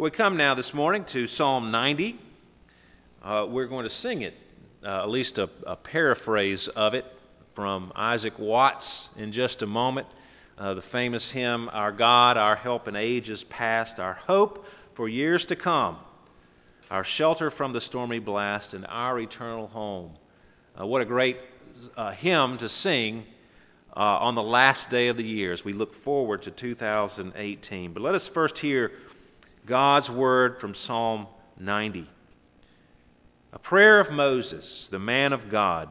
[0.00, 2.18] We come now this morning to Psalm 90.
[3.22, 4.32] Uh, we're going to sing it,
[4.82, 7.04] uh, at least a, a, paraphrase of it
[7.54, 10.06] from Isaac Watts in just a moment.
[10.56, 15.44] Uh, the famous hymn, Our God, Our Help in Ages Past, Our Hope for Years
[15.44, 15.98] to Come,
[16.90, 20.12] Our Shelter from the Stormy Blast, and Our Eternal Home.
[20.80, 21.36] Uh, what a great
[21.98, 23.26] uh, hymn to sing
[23.94, 27.92] uh, on the last day of the year as we look forward to 2018.
[27.92, 28.92] But let us first hear
[29.66, 31.26] God's word from Psalm
[31.58, 32.08] 90.
[33.52, 35.88] A prayer of Moses, the man of God.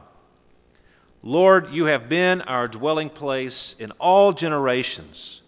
[1.22, 5.42] Lord, you have been our dwelling place in all generations.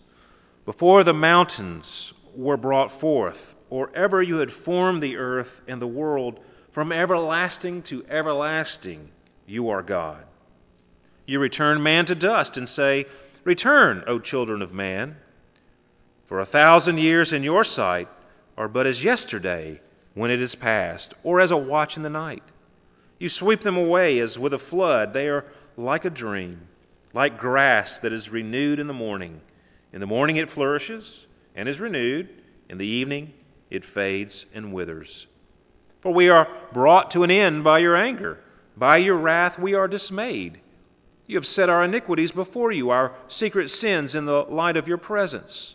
[0.65, 3.39] Before the mountains were brought forth,
[3.71, 6.39] or ever you had formed the earth and the world,
[6.73, 9.11] from everlasting to everlasting,
[9.47, 10.25] you are God.
[11.27, 13.07] You return man to dust and say,
[13.45, 15.17] Return, O children of man.
[16.33, 18.09] For a thousand years in your sight
[18.57, 19.83] are but as yesterday
[20.15, 22.43] when it is past, or as a watch in the night.
[23.19, 25.13] You sweep them away as with a flood.
[25.13, 25.45] They are
[25.77, 26.69] like a dream,
[27.13, 29.43] like grass that is renewed in the morning.
[29.93, 32.31] In the morning it flourishes and is renewed.
[32.71, 33.35] In the evening
[33.69, 35.27] it fades and withers.
[36.01, 38.39] For we are brought to an end by your anger.
[38.75, 40.63] By your wrath we are dismayed.
[41.27, 44.97] You have set our iniquities before you, our secret sins in the light of your
[44.97, 45.75] presence.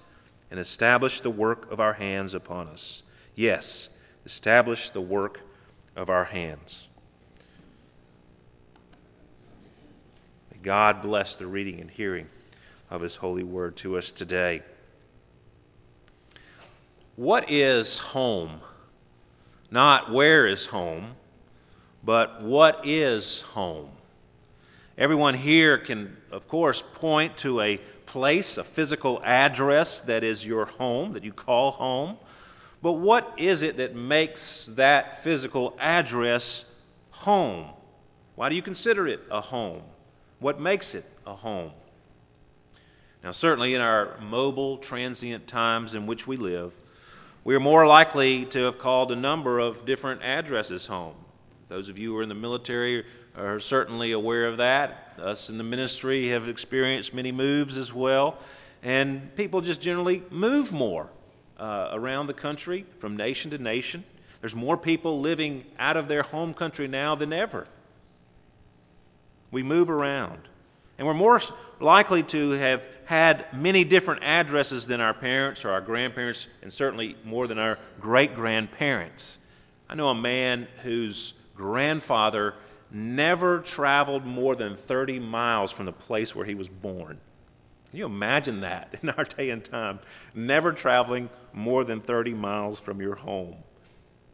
[0.51, 3.01] and establish the work of our hands upon us.
[3.35, 3.87] Yes,
[4.25, 5.39] establish the work
[5.95, 6.87] of our hands.
[10.51, 12.27] May God bless the reading and hearing
[12.89, 14.61] of His holy word to us today.
[17.15, 18.59] What is home?
[19.71, 21.13] Not where is home,
[22.03, 23.89] but what is home?
[24.97, 27.79] Everyone here can, of course, point to a
[28.11, 32.17] place, a physical address that is your home, that you call home.
[32.81, 36.65] But what is it that makes that physical address
[37.11, 37.69] home?
[38.35, 39.83] Why do you consider it a home?
[40.39, 41.71] What makes it a home?
[43.23, 46.73] Now, certainly in our mobile, transient times in which we live,
[47.43, 51.15] we are more likely to have called a number of different addresses home.
[51.69, 53.05] Those of you who are in the military
[53.37, 55.13] are certainly aware of that.
[55.21, 58.37] Us in the ministry have experienced many moves as well.
[58.83, 61.09] And people just generally move more
[61.59, 64.03] uh, around the country from nation to nation.
[64.41, 67.67] There's more people living out of their home country now than ever.
[69.51, 70.39] We move around.
[70.97, 71.41] And we're more
[71.79, 77.15] likely to have had many different addresses than our parents or our grandparents, and certainly
[77.23, 79.37] more than our great grandparents.
[79.89, 82.55] I know a man whose grandfather
[82.91, 87.19] never traveled more than 30 miles from the place where he was born.
[87.89, 89.99] Can you imagine that in our day and time?
[90.33, 93.57] Never traveling more than 30 miles from your home,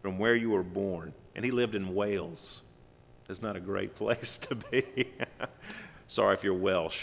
[0.01, 1.13] from where you were born.
[1.35, 2.61] And he lived in Wales.
[3.29, 4.85] It's not a great place to be.
[6.07, 6.97] Sorry if you're Welsh.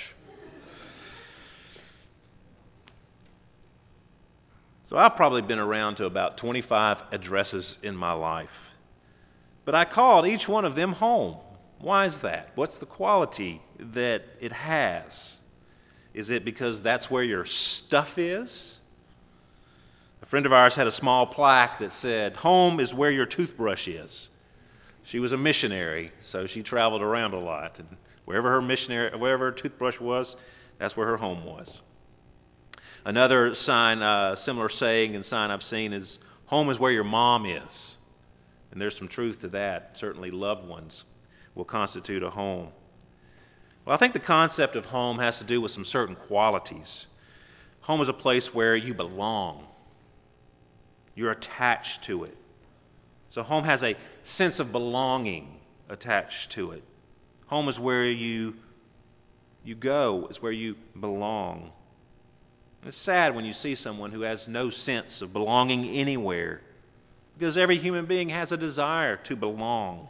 [4.86, 8.50] So I've probably been around to about 25 addresses in my life.
[9.64, 11.36] But I called each one of them home.
[11.78, 12.50] Why is that?
[12.54, 15.38] What's the quality that it has?
[16.12, 18.78] Is it because that's where your stuff is?
[20.22, 23.88] A friend of ours had a small plaque that said, Home is where your toothbrush
[23.88, 24.28] is.
[25.02, 27.78] She was a missionary, so she traveled around a lot.
[27.78, 27.88] And
[28.24, 30.34] wherever her missionary, wherever her toothbrush was,
[30.78, 31.78] that's where her home was.
[33.04, 37.44] Another sign, uh, similar saying and sign I've seen is, Home is where your mom
[37.44, 37.96] is.
[38.74, 39.92] And there's some truth to that.
[39.98, 41.04] Certainly, loved ones
[41.54, 42.70] will constitute a home.
[43.84, 47.06] Well, I think the concept of home has to do with some certain qualities.
[47.82, 49.66] Home is a place where you belong,
[51.14, 52.36] you're attached to it,
[53.30, 56.82] So, home has a sense of belonging attached to it.
[57.46, 58.54] Home is where you,
[59.64, 61.70] you go, it's where you belong.
[62.84, 66.60] It's sad when you see someone who has no sense of belonging anywhere,
[67.38, 70.08] because every human being has a desire to belong.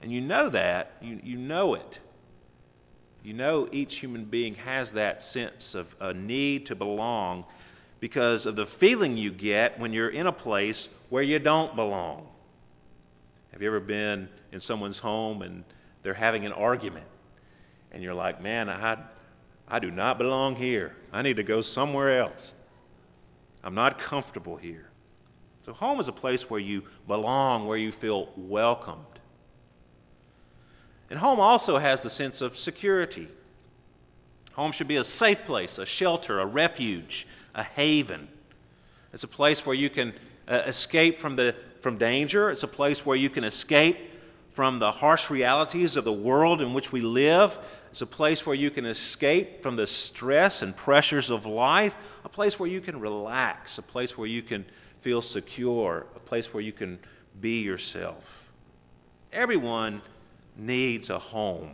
[0.00, 1.98] And you know that, you, you know it.
[3.24, 7.44] You know each human being has that sense of a need to belong
[7.98, 12.28] because of the feeling you get when you're in a place where you don't belong.
[13.52, 15.64] Have you ever been in someone's home and
[16.02, 17.06] they're having an argument
[17.90, 18.98] and you're like, man, I,
[19.66, 20.94] I do not belong here.
[21.12, 22.54] I need to go somewhere else.
[23.64, 24.88] I'm not comfortable here.
[25.66, 29.04] So, home is a place where you belong, where you feel welcomed.
[31.10, 33.26] And home also has the sense of security.
[34.52, 38.28] Home should be a safe place, a shelter, a refuge, a haven.
[39.12, 40.14] It's a place where you can
[40.46, 42.48] uh, escape from, the, from danger.
[42.50, 43.98] It's a place where you can escape
[44.54, 47.52] from the harsh realities of the world in which we live.
[47.90, 52.28] It's a place where you can escape from the stress and pressures of life, a
[52.28, 54.64] place where you can relax, a place where you can
[55.06, 56.98] feel secure, a place where you can
[57.40, 58.24] be yourself.
[59.32, 60.02] Everyone
[60.56, 61.70] needs a home.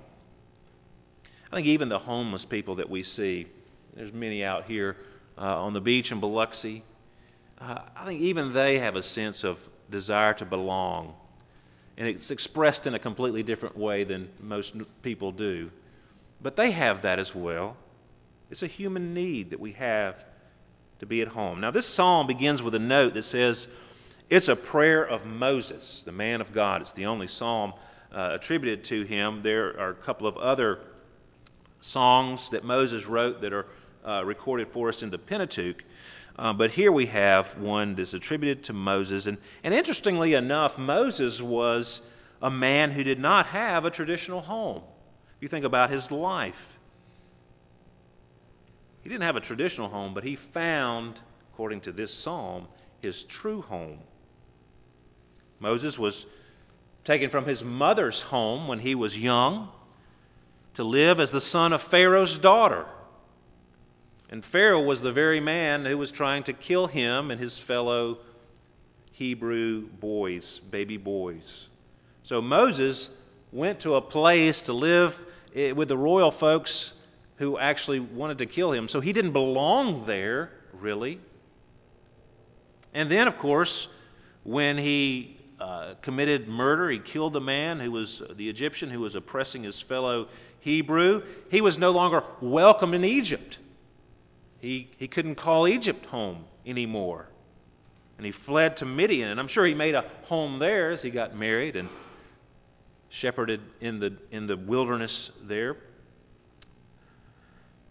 [1.51, 3.47] I think even the homeless people that we see,
[3.97, 4.99] there's many out here
[5.39, 6.85] uh, on the beach in Biloxi,
[7.59, 9.57] uh, I think even they have a sense of
[9.91, 11.15] desire to belong.
[11.97, 15.71] And it's expressed in a completely different way than most people do.
[16.43, 17.79] But they have that as well.
[18.51, 20.19] It's a human need that we have
[21.03, 21.61] to be at home.
[21.61, 23.67] Now, this psalm begins with a note that says,
[24.31, 26.81] It's a prayer of Moses, the man of God.
[26.81, 27.73] It's the only psalm
[28.15, 29.43] uh, attributed to him.
[29.43, 30.79] There are a couple of other
[31.81, 33.67] songs that Moses wrote that are
[34.07, 35.83] uh, recorded for us in the Pentateuch.
[36.39, 39.27] Uh, but here we have one that's attributed to Moses.
[39.27, 42.01] And, and interestingly enough, Moses was
[42.41, 44.83] a man who did not have a traditional home.
[45.37, 46.55] If you think about his life,
[49.03, 51.19] he didn't have a traditional home, but he found,
[51.53, 52.69] according to this psalm,
[53.01, 53.99] his true home.
[55.59, 56.27] Moses was
[57.05, 59.69] taken from his mother's home when he was young
[60.75, 62.87] to live as the son of Pharaoh's daughter.
[64.31, 68.19] And Pharaoh was the very man who was trying to kill him and his fellow
[69.13, 71.69] Hebrew boys, baby boys.
[72.23, 73.11] So Moses
[73.53, 75.15] went to a place to live
[75.55, 76.95] eh, with the royal folks
[77.43, 78.89] who actually wanted to kill him.
[78.89, 81.21] So he didn't belong there, really.
[82.95, 83.89] And then, of course,
[84.45, 86.91] when he uh, committed murder.
[86.91, 90.27] He killed the man who was the Egyptian who was oppressing his fellow
[90.59, 91.23] Hebrew.
[91.51, 93.59] He was no longer welcome in Egypt.
[94.59, 97.29] He, he couldn't call Egypt home anymore.
[98.17, 99.29] And he fled to Midian.
[99.29, 101.89] And I'm sure he made a home there as he got married and
[103.09, 105.77] shepherded in the, in the wilderness there.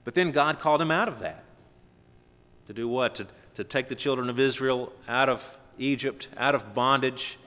[0.03, 1.43] But then God called him out of that.
[2.67, 3.15] To do what?
[3.15, 5.41] To, to take the children of Israel out of
[5.77, 7.37] Egypt, out of bondage,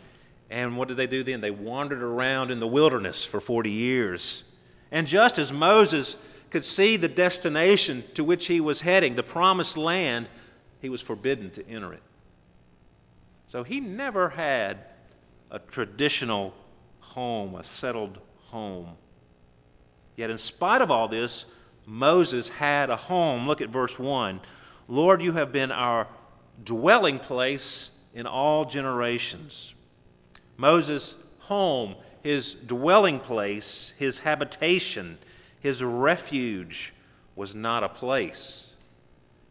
[0.50, 1.40] and what did they do then?
[1.40, 4.44] They wandered around in the wilderness for 40 years.
[4.92, 6.16] And just as Moses
[6.50, 10.28] could see the destination to which he was heading, the promised land,
[10.80, 12.02] he was forbidden to enter it.
[13.50, 14.78] So he never had
[15.50, 16.54] a traditional
[17.00, 18.90] home, a settled home.
[20.16, 21.44] Yet, in spite of all this,
[21.86, 23.46] Moses had a home.
[23.46, 24.40] Look at verse 1.
[24.88, 26.08] Lord, you have been our
[26.62, 29.74] dwelling place in all generations.
[30.56, 35.18] Moses' home, his dwelling place, his habitation,
[35.60, 36.92] his refuge
[37.36, 38.70] was not a place.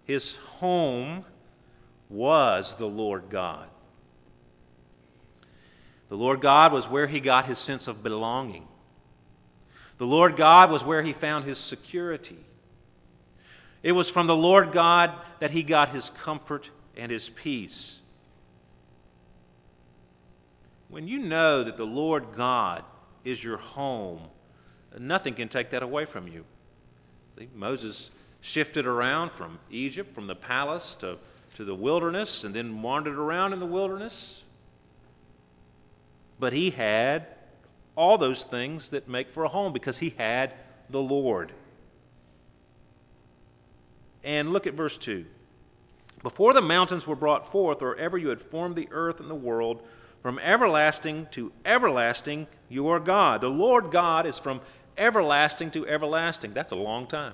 [0.05, 1.25] His home
[2.09, 3.67] was the Lord God.
[6.09, 8.67] The Lord God was where he got his sense of belonging.
[10.03, 12.37] The Lord God was where he found his security.
[13.81, 17.95] It was from the Lord God that he got his comfort and his peace
[20.89, 22.83] when you know that the Lord God
[23.23, 24.19] is your home,
[24.99, 26.43] nothing can take that away from you.
[27.39, 31.17] See, Moses shifted around from Egypt, from the palace to,
[31.55, 34.43] to the wilderness, and then wandered around in the wilderness.
[36.39, 37.25] But he had
[37.95, 40.53] all those things that make for a home because he had
[40.89, 41.51] the Lord.
[44.23, 45.25] And look at verse 2.
[46.21, 49.35] Before the mountains were brought forth, or ever you had formed the earth and the
[49.35, 49.81] world,
[50.21, 53.41] from everlasting to everlasting, you are God.
[53.41, 54.61] The Lord God is from
[54.97, 56.53] everlasting to everlasting.
[56.53, 57.33] That's a long time.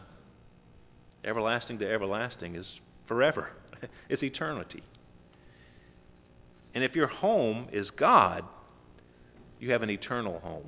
[1.23, 3.49] Everlasting to everlasting is forever,
[4.09, 4.83] it's eternity.
[6.73, 8.43] And if your home is God,
[9.59, 10.65] you have an eternal home.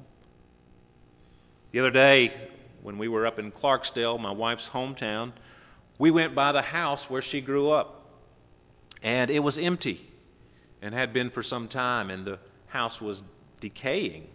[1.72, 2.34] The other day,
[2.82, 5.32] when we were up in Clarksdale, my wife's hometown,
[5.98, 8.06] we went by the house where she grew up.
[9.02, 10.06] And it was empty
[10.82, 13.22] and had been for some time, and the house was
[13.62, 14.28] decaying.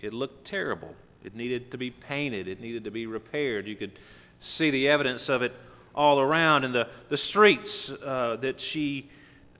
[0.00, 0.94] It looked terrible.
[1.24, 3.66] It needed to be painted, it needed to be repaired.
[3.66, 3.98] You could
[4.40, 5.52] see the evidence of it
[5.94, 6.64] all around.
[6.64, 9.08] And the, the streets uh, that she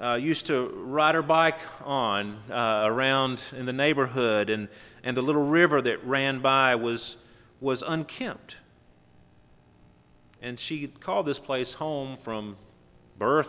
[0.03, 4.69] uh, used to ride her bike on uh, around in the neighborhood, and,
[5.05, 7.17] and the little river that ran by was,
[7.61, 8.57] was unkempt.
[10.41, 12.57] And she called this place home from
[13.17, 13.49] birth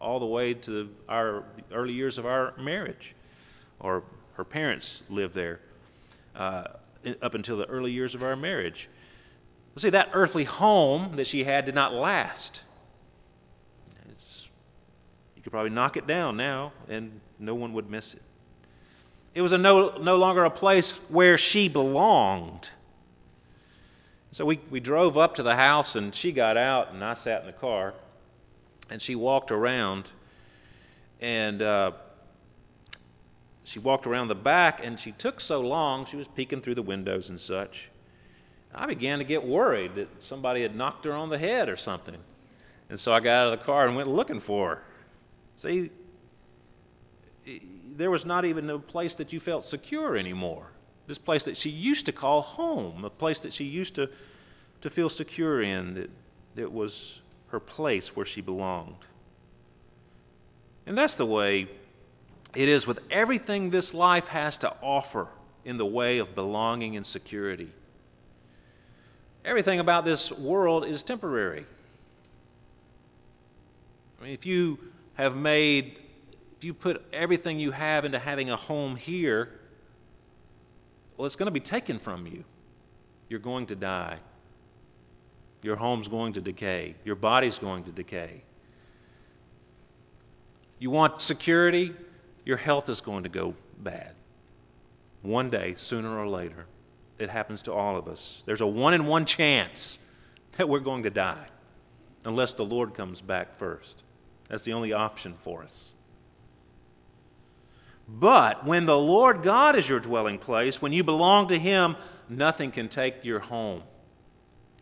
[0.00, 3.16] all the way to our early years of our marriage,
[3.80, 4.04] or
[4.34, 5.60] her parents lived there
[6.36, 6.64] uh,
[7.20, 8.88] up until the early years of our marriage.
[9.76, 12.60] See, that earthly home that she had did not last.
[15.50, 18.22] Could probably knock it down now, and no one would miss it.
[19.34, 22.68] It was a no, no longer a place where she belonged.
[24.30, 27.40] So we, we drove up to the house, and she got out, and I sat
[27.40, 27.94] in the car,
[28.90, 30.04] and she walked around,
[31.20, 31.90] and uh,
[33.64, 36.82] she walked around the back, and she took so long, she was peeking through the
[36.82, 37.88] windows and such.
[38.72, 42.14] I began to get worried that somebody had knocked her on the head or something.
[42.88, 44.82] And so I got out of the car and went looking for her.
[45.62, 45.90] See,
[47.96, 50.66] there was not even a place that you felt secure anymore.
[51.06, 54.08] This place that she used to call home, a place that she used to,
[54.82, 56.10] to feel secure in, that,
[56.54, 58.96] that was her place where she belonged.
[60.86, 61.68] And that's the way
[62.54, 65.28] it is with everything this life has to offer
[65.64, 67.70] in the way of belonging and security.
[69.44, 71.66] Everything about this world is temporary.
[74.20, 74.78] I mean, if you
[75.20, 75.98] have made,
[76.56, 79.48] if you put everything you have into having a home here,
[81.16, 82.44] well, it's going to be taken from you.
[83.28, 84.18] You're going to die.
[85.62, 86.96] Your home's going to decay.
[87.04, 88.42] Your body's going to decay.
[90.78, 91.94] You want security?
[92.44, 94.14] Your health is going to go bad.
[95.22, 96.66] One day, sooner or later.
[97.18, 98.42] It happens to all of us.
[98.46, 99.98] There's a one in one chance
[100.56, 101.48] that we're going to die
[102.24, 104.02] unless the Lord comes back first.
[104.50, 105.90] That's the only option for us.
[108.08, 111.96] But when the Lord God is your dwelling place, when you belong to Him,
[112.28, 113.82] nothing can take your home,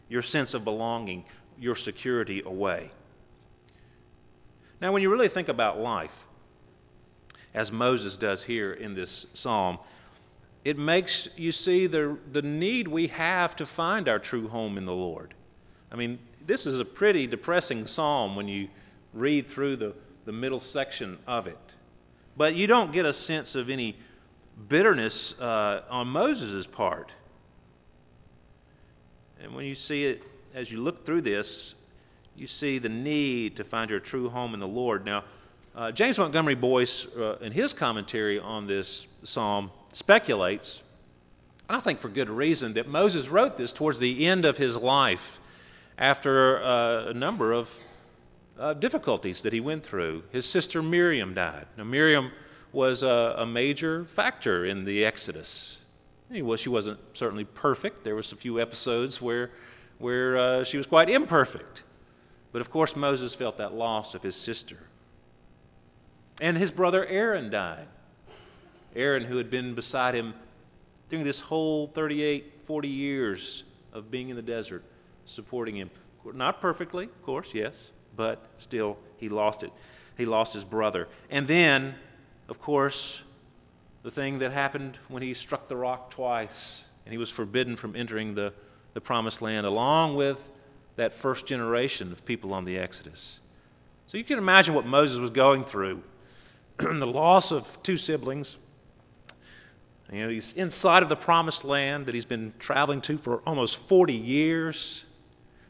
[0.08, 1.25] your sense of belonging,
[1.58, 2.90] your security away.
[4.80, 6.12] Now, when you really think about life,
[7.52, 9.78] as Moses does here in this psalm,
[10.64, 14.87] it makes you see the, the need we have to find our true home in
[14.87, 15.34] the Lord.
[15.90, 18.68] I mean, this is a pretty depressing psalm when you
[19.12, 21.59] read through the, the middle section of it.
[22.37, 23.97] But you don't get a sense of any
[24.69, 27.11] bitterness uh, on Moses' part.
[29.41, 30.23] And when you see it,
[30.55, 31.75] as you look through this,
[32.37, 35.05] you see the need to find your true home in the Lord.
[35.05, 35.25] Now,
[35.75, 40.81] uh, James Montgomery Boice, uh, in his commentary on this psalm, speculates,
[41.69, 45.21] I think for good reason, that Moses wrote this towards the end of his life
[45.99, 47.69] after uh, a number of
[48.59, 50.23] uh, difficulties that he went through.
[50.31, 51.67] His sister Miriam died.
[51.77, 52.33] Now, Miriam
[52.73, 55.79] was a, a major factor in the Exodus.
[56.31, 58.05] Well, she wasn't certainly perfect.
[58.05, 59.50] There was a few episodes where,
[59.99, 61.83] where uh, she was quite imperfect.
[62.53, 64.79] But of course, Moses felt that loss of his sister.
[66.41, 67.88] And his brother Aaron died.
[68.95, 70.35] Aaron, who had been beside him
[71.09, 74.85] during this whole 38, 40 years of being in the desert,
[75.25, 75.91] supporting him.
[76.35, 79.72] Not perfectly, of course, yes, but still, he lost it.
[80.18, 81.08] He lost his brother.
[81.30, 81.94] And then,
[82.48, 83.22] of course,
[84.02, 87.96] the thing that happened when he struck the rock twice and he was forbidden from
[87.96, 88.52] entering the,
[88.92, 90.37] the promised land, along with
[90.96, 93.38] that first generation of people on the Exodus.
[94.08, 96.02] So you can imagine what Moses was going through
[96.78, 98.56] the loss of two siblings,
[100.12, 103.78] you know, he's inside of the promised land that he's been traveling to for almost
[103.88, 105.04] 40 years,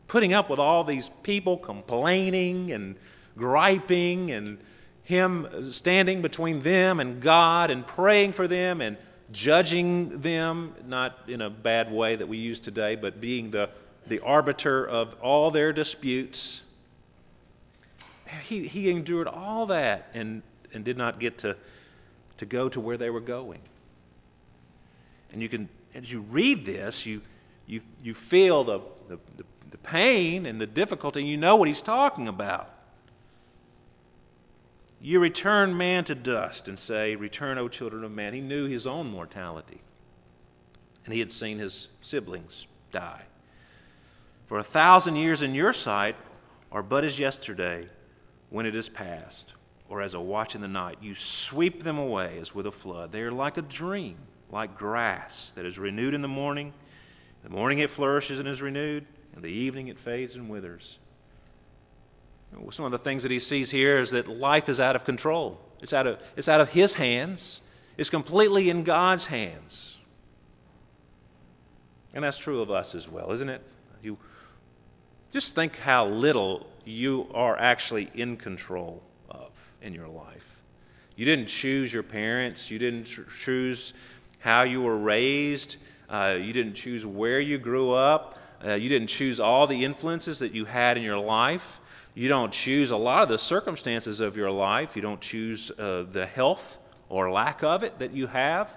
[0.09, 2.97] putting up with all these people complaining and
[3.37, 4.59] griping, and
[5.05, 8.99] him standing between them and God and praying for them and
[9.33, 13.71] judging them, not in a bad way that we use today, but being the,
[14.07, 16.63] the arbiter of all their disputes.
[18.45, 20.43] He, he endured all that and,
[20.75, 21.57] and did not get to,
[22.37, 23.61] to go to where they were going.
[25.33, 27.23] And you can, as you read this, you,
[27.67, 29.45] you, you feel the, the, the
[29.77, 32.71] pain and the difficulty, you know what he's talking about.
[35.01, 38.33] You return man to dust and say, Return, O children of man.
[38.33, 39.83] He knew his own mortality,
[41.05, 43.25] and he had seen his siblings die.
[44.47, 46.17] For a thousand years in your sight
[46.73, 47.87] are but as yesterday
[48.49, 49.53] when it is past,
[49.89, 50.99] or as a watch in the night.
[51.01, 53.13] You sweep them away as with a flood.
[53.13, 54.17] They are like a dream,
[54.51, 56.69] like grass that is renewed in the morning.
[56.69, 59.07] In the morning it flourishes and is renewed,
[59.37, 60.99] in the evening it fades and withers.
[62.71, 65.61] Some of the things that he sees here is that life is out of control.
[65.81, 67.61] It's out of, it's out of his hands.
[67.97, 69.97] It's completely in God's hands.
[72.15, 73.63] And that's true of us as well, isn't it?
[74.03, 74.17] You
[75.31, 79.51] just think how little you are actually in control of
[79.83, 80.43] in your life.
[81.17, 82.71] You didn't choose your parents.
[82.71, 83.09] You didn't
[83.45, 83.93] choose
[84.39, 85.77] how you were raised.
[86.09, 88.37] Uh, you didn't choose where you grew up.
[88.65, 91.63] Uh, you didn't choose all the influences that you had in your life.
[92.15, 94.97] You don't choose a lot of the circumstances of your life.
[94.97, 96.63] You don't choose uh, the health
[97.09, 98.69] or lack of it that you have.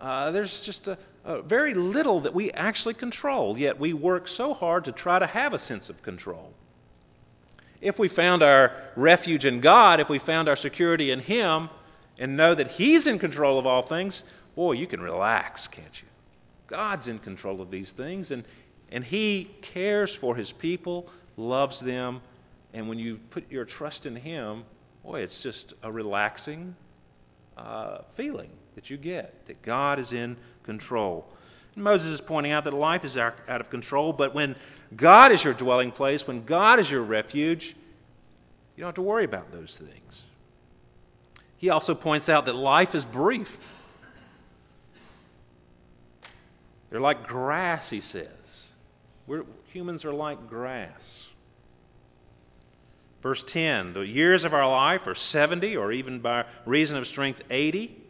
[0.00, 4.54] Uh, there's just a, a very little that we actually control, yet we work so
[4.54, 6.52] hard to try to have a sense of control.
[7.82, 11.68] If we found our refuge in God, if we found our security in Him,
[12.18, 14.22] and know that He's in control of all things,
[14.54, 16.08] boy, you can relax, can't you?
[16.66, 18.44] God's in control of these things, and,
[18.90, 22.20] and He cares for His people, loves them,
[22.72, 24.64] and when you put your trust in Him,
[25.02, 26.74] boy, it's just a relaxing
[27.56, 31.26] uh, feeling that you get that God is in control.
[31.74, 34.56] And Moses is pointing out that life is out of control, but when
[34.94, 37.74] God is your dwelling place, when God is your refuge,
[38.76, 40.22] you don't have to worry about those things.
[41.56, 43.48] He also points out that life is brief.
[46.90, 48.28] They're like grass, he says.
[49.26, 51.24] We're, humans are like grass.
[53.22, 57.42] Verse 10 The years of our life are 70, or even by reason of strength,
[57.50, 58.02] 80.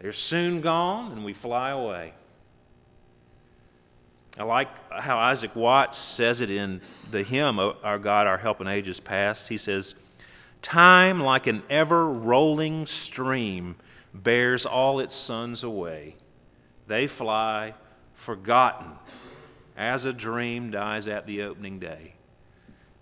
[0.00, 2.12] They're soon gone, and we fly away.
[4.38, 8.68] I like how Isaac Watts says it in the hymn, Our God, Our Help in
[8.68, 9.48] Ages Past.
[9.48, 9.94] He says,
[10.60, 13.76] Time, like an ever rolling stream,
[14.12, 16.16] bears all its sons away.
[16.86, 17.72] They fly,
[18.26, 18.90] forgotten,
[19.76, 22.12] as a dream dies at the opening day.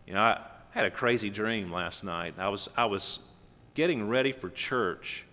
[0.07, 2.35] You know, I had a crazy dream last night.
[2.39, 3.19] I was I was
[3.75, 5.25] getting ready for church,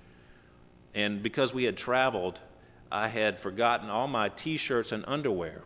[0.95, 2.39] and because we had traveled,
[2.91, 5.61] I had forgotten all my T-shirts and underwear,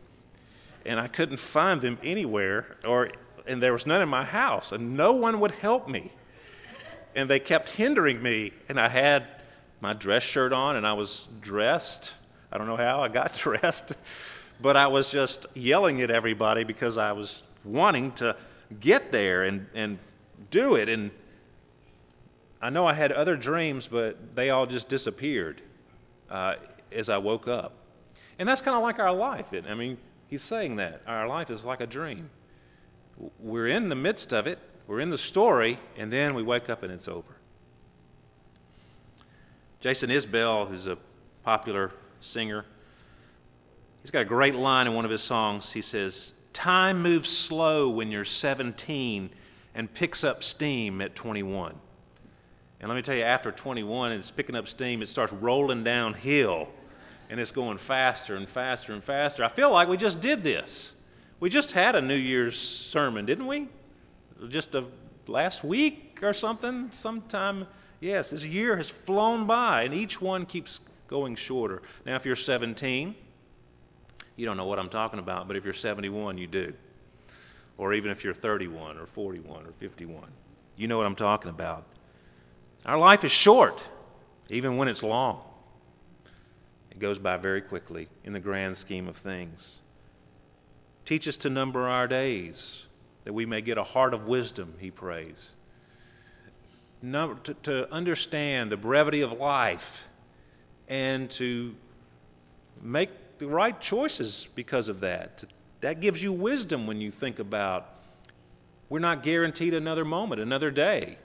[0.85, 3.11] and I couldn't find them anywhere, or
[3.47, 6.11] and there was none in my house, and no one would help me,
[7.15, 9.27] and they kept hindering me, and I had
[9.81, 12.11] my dress shirt on, and I was dressed.
[12.51, 13.93] I don't know how I got dressed,
[14.61, 18.35] but I was just yelling at everybody because I was wanting to
[18.79, 19.99] get there and, and
[20.51, 20.89] do it.
[20.89, 21.11] And
[22.61, 25.61] I know I had other dreams, but they all just disappeared
[26.29, 26.55] uh,
[26.91, 27.73] as I woke up.
[28.39, 29.47] And that's kind of like our life.
[29.67, 31.01] I mean, he's saying that.
[31.07, 32.29] Our life is like a dream.
[33.39, 36.83] We're in the midst of it, we're in the story, and then we wake up
[36.83, 37.35] and it's over.
[39.79, 40.97] Jason Isbell, who's a
[41.43, 42.65] popular singer,
[44.01, 45.71] he's got a great line in one of his songs.
[45.71, 49.29] He says, Time moves slow when you're 17
[49.73, 51.75] and picks up steam at 21.
[52.79, 56.67] And let me tell you, after 21, it's picking up steam, it starts rolling downhill
[57.29, 59.43] and it's going faster and faster and faster.
[59.43, 60.91] I feel like we just did this.
[61.39, 63.67] We just had a New Year's sermon, didn't we?
[64.49, 64.85] Just a
[65.27, 67.67] last week or something, sometime.
[67.99, 71.81] Yes, this year has flown by, and each one keeps going shorter.
[72.05, 73.15] Now, if you're 17,
[74.35, 76.73] you don't know what I'm talking about, but if you're 71, you do.
[77.77, 80.23] Or even if you're 31 or 41 or 51,
[80.77, 81.85] you know what I'm talking about.
[82.85, 83.81] Our life is short,
[84.49, 85.41] even when it's long.
[86.91, 89.79] It goes by very quickly in the grand scheme of things.
[91.05, 92.83] Teach us to number our days,
[93.25, 95.51] that we may get a heart of wisdom, he prays.
[97.01, 99.83] to, to understand the brevity of life
[100.87, 101.73] and to
[102.81, 105.43] make the right choices because of that.
[105.81, 107.89] That gives you wisdom when you think about
[108.89, 111.17] we're not guaranteed another moment, another day.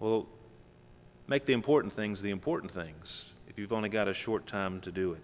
[0.00, 0.26] Well,
[1.26, 4.90] make the important things the important things if you've only got a short time to
[4.90, 5.20] do it.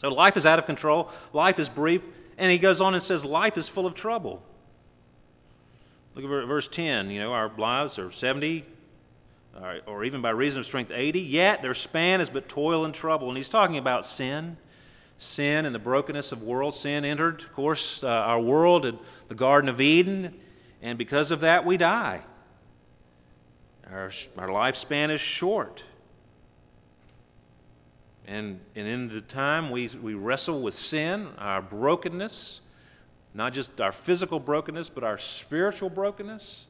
[0.00, 2.02] So life is out of control, life is brief,
[2.38, 4.42] and he goes on and says life is full of trouble.
[6.14, 7.10] Look at verse 10.
[7.10, 8.64] You know, our lives are 70,
[9.86, 13.28] or even by reason of strength 80, yet their span is but toil and trouble.
[13.28, 14.56] And he's talking about sin.
[15.18, 16.74] Sin and the brokenness of world.
[16.74, 20.34] Sin entered, of course, uh, our world in the Garden of Eden,
[20.80, 22.22] and because of that, we die.
[23.88, 25.82] Our, our lifespan is short.
[28.26, 32.60] And, and in the time we, we wrestle with sin, our brokenness,
[33.34, 36.66] not just our physical brokenness, but our spiritual brokenness.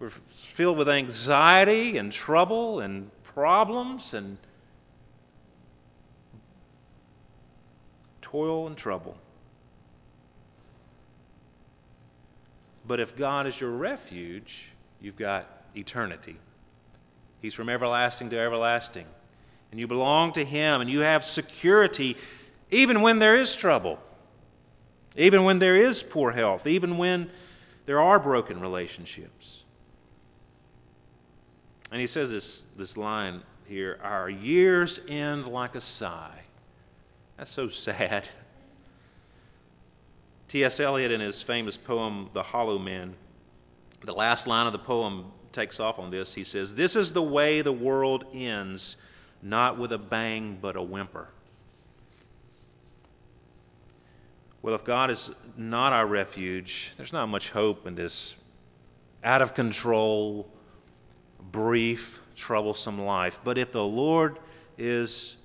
[0.00, 0.12] We're
[0.56, 4.38] filled with anxiety and trouble and problems and
[8.22, 9.16] toil and trouble.
[12.88, 14.50] But if God is your refuge,
[15.00, 16.36] you've got eternity.
[17.42, 19.06] He's from everlasting to everlasting.
[19.70, 22.16] And you belong to Him, and you have security
[22.70, 23.98] even when there is trouble,
[25.16, 27.30] even when there is poor health, even when
[27.86, 29.59] there are broken relationships.
[31.90, 36.40] And he says this, this line here Our years end like a sigh.
[37.36, 38.24] That's so sad.
[40.48, 40.80] T.S.
[40.80, 43.14] Eliot, in his famous poem, The Hollow Men,
[44.04, 46.34] the last line of the poem takes off on this.
[46.34, 48.96] He says, This is the way the world ends,
[49.42, 51.28] not with a bang, but a whimper.
[54.62, 58.34] Well, if God is not our refuge, there's not much hope in this
[59.22, 60.48] out of control,
[61.52, 63.38] brief, troublesome life.
[63.44, 64.38] But if the Lord
[64.78, 65.36] is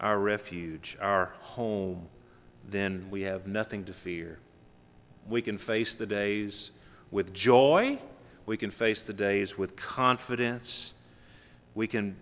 [0.00, 2.08] our refuge, our home,
[2.68, 4.38] then we have nothing to fear.
[5.28, 6.70] We can face the days
[7.10, 7.98] with joy.
[8.46, 10.92] We can face the days with confidence.
[11.74, 12.16] We can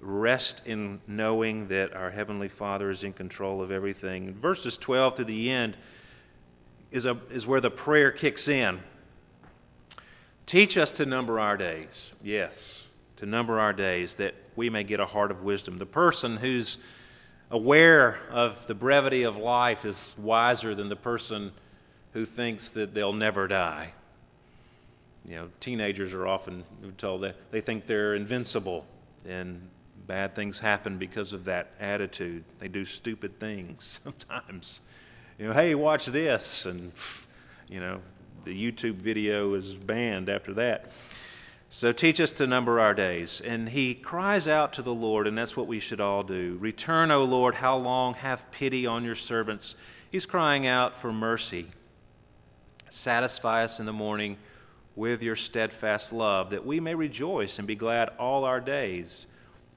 [0.00, 4.34] rest in knowing that our Heavenly Father is in control of everything.
[4.34, 5.76] Verses 12 to the end
[6.90, 8.80] is, a, is where the prayer kicks in.
[10.46, 12.12] Teach us to number our days.
[12.22, 12.82] Yes,
[13.16, 15.78] to number our days that we may get a heart of wisdom.
[15.78, 16.76] The person who's
[17.50, 21.52] aware of the brevity of life is wiser than the person
[22.12, 23.92] who thinks that they'll never die.
[25.26, 26.64] You know, teenagers are often
[26.98, 28.84] told that they think they're invincible,
[29.26, 29.68] and
[30.06, 32.44] bad things happen because of that attitude.
[32.60, 34.80] They do stupid things sometimes.
[35.38, 36.92] You know, hey, watch this, and
[37.68, 38.00] you know,
[38.44, 40.90] the YouTube video is banned after that.
[41.70, 43.42] So teach us to number our days.
[43.44, 46.56] And he cries out to the Lord, and that's what we should all do.
[46.60, 48.14] Return, O Lord, how long?
[48.14, 49.74] Have pity on your servants.
[50.10, 51.66] He's crying out for mercy.
[52.90, 54.36] Satisfy us in the morning
[54.94, 59.26] with your steadfast love, that we may rejoice and be glad all our days.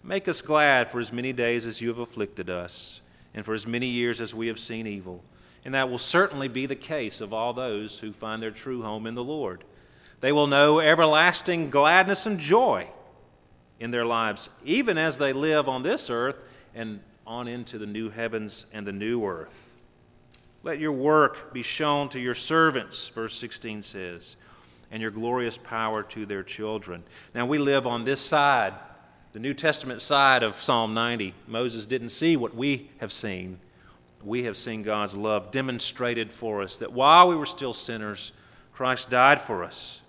[0.03, 3.01] Make us glad for as many days as you have afflicted us,
[3.33, 5.23] and for as many years as we have seen evil.
[5.67, 9.05] And that will certainly be the case of all those who find their true home
[9.05, 9.65] in the Lord.
[10.21, 12.87] They will know everlasting gladness and joy
[13.77, 16.37] in their lives, even as they live on this earth
[16.73, 19.51] and on into the new heavens and the new earth.
[20.63, 24.37] Let your work be shown to your servants, verse 16 says,
[24.89, 27.03] and your glorious power to their children.
[27.35, 28.73] Now, we live on this side,
[29.33, 31.35] the New Testament side of Psalm 90.
[31.45, 33.59] Moses didn't see what we have seen.
[34.23, 38.31] We have seen God's love demonstrated for us that while we were still sinners,
[38.73, 40.01] Christ died for us.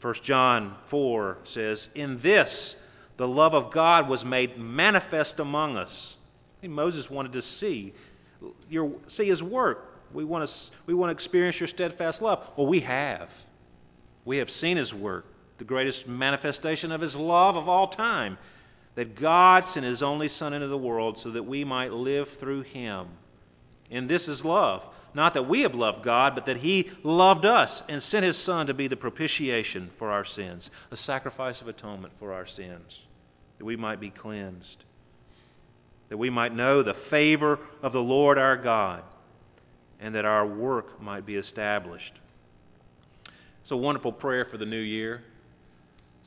[0.00, 2.76] 1 John 4 says, In this
[3.16, 6.16] the love of God was made manifest among us.
[6.62, 7.92] Moses wanted to see
[8.68, 10.02] your see his work.
[10.12, 10.54] We want to
[10.86, 12.46] we want to experience your steadfast love.
[12.56, 13.28] Well, we have.
[14.24, 15.26] We have seen his work,
[15.58, 18.38] the greatest manifestation of his love of all time.
[18.94, 22.62] That God sent his only Son into the world so that we might live through
[22.62, 23.08] him.
[23.90, 24.84] And this is love.
[25.14, 28.66] Not that we have loved God, but that He loved us and sent His Son
[28.66, 33.00] to be the propitiation for our sins, the sacrifice of atonement for our sins,
[33.58, 34.84] that we might be cleansed,
[36.08, 39.04] that we might know the favor of the Lord our God,
[40.00, 42.14] and that our work might be established.
[43.62, 45.22] It's a wonderful prayer for the new year.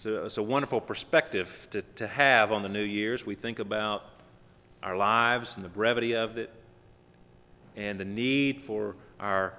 [0.06, 3.26] It's a, wonderful perspective to, to have on the new year's.
[3.26, 4.04] We think about
[4.84, 6.52] our lives and the brevity of it,
[7.76, 9.54] and the need for our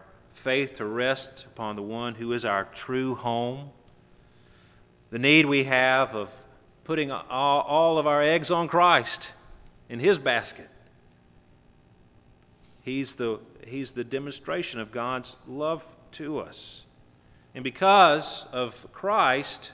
[0.45, 3.71] faith to rest upon the one who is our true home.
[5.11, 6.29] The need we have of
[6.85, 9.33] putting all, all of our eggs on Christ
[9.89, 10.69] in His basket.
[12.83, 16.83] He's the, he's the demonstration of God's love to us.
[17.57, 19.73] And because of Christ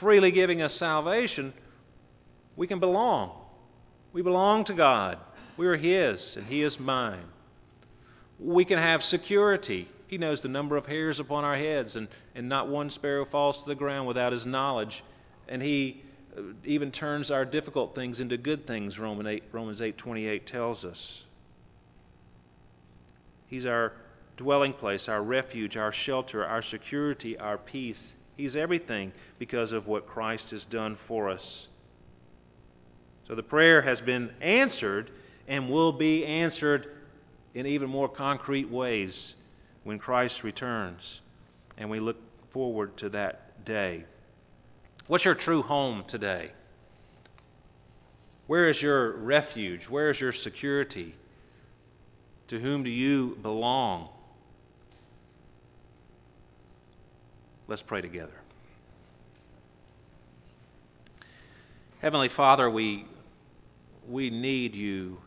[0.00, 1.52] freely giving us salvation,
[2.56, 3.32] we can belong.
[4.12, 5.18] We belong to God.
[5.56, 7.24] We are His, and He is mine
[8.42, 9.88] we can have security.
[10.08, 13.60] He knows the number of hairs upon our heads, and, and not one sparrow falls
[13.60, 15.02] to the ground without His knowledge.
[15.48, 16.02] And He
[16.36, 20.84] uh, even turns our difficult things into good things, Romans 8, Romans 8 28 tells
[20.84, 21.22] us.
[23.46, 23.92] He's our
[24.36, 28.14] dwelling place, our refuge, our shelter, our security, our peace.
[28.36, 31.68] He's everything because of what Christ has done for us.
[33.28, 35.10] So the prayer has been answered
[35.48, 36.88] and will be answered
[37.54, 39.34] in even more concrete ways
[39.84, 41.20] when Christ returns.
[41.78, 42.16] And we look
[42.52, 44.04] forward to that day.
[45.06, 46.52] What's your true home today?
[48.46, 49.88] Where is your refuge?
[49.88, 51.14] Where is your security?
[52.48, 54.08] To whom do you belong?
[57.68, 58.32] Let's pray together.
[62.00, 63.06] Heavenly Father, we,
[64.08, 65.18] we need you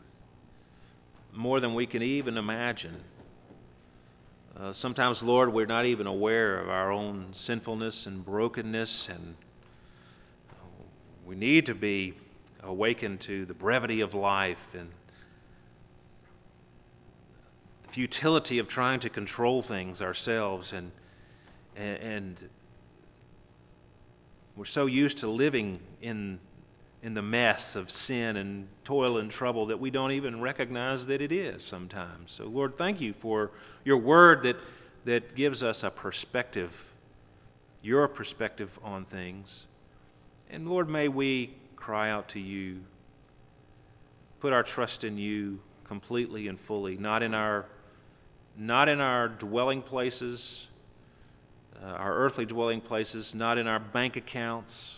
[1.32, 2.96] more than we can even imagine.
[4.54, 9.34] Uh, sometimes, Lord, we're not even aware of our own sinfulness and brokenness, and
[11.26, 12.14] we need to be
[12.62, 14.90] awakened to the brevity of life and
[17.86, 20.92] the futility of trying to control things ourselves, and,
[21.76, 22.36] and, and
[24.56, 26.38] we're so used to living in
[27.02, 31.20] in the mess of sin and toil and trouble that we don't even recognize that
[31.20, 32.32] it is sometimes.
[32.36, 33.52] So, Lord, thank you for
[33.84, 34.56] your word that,
[35.04, 36.72] that gives us a perspective,
[37.80, 39.66] your perspective on things.
[40.50, 42.80] And, Lord, may we cry out to you,
[44.40, 47.66] put our trust in you completely and fully, not in our,
[48.58, 50.66] not in our dwelling places,
[51.82, 54.96] uh, our earthly dwelling places, not in our bank accounts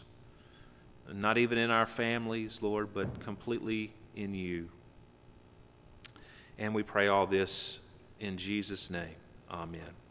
[1.12, 4.68] not even in our families, Lord, but completely in you.
[6.58, 7.78] And we pray all this
[8.20, 9.14] in Jesus' name.
[9.50, 10.07] Amen.